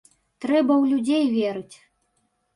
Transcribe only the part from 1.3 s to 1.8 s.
верыць!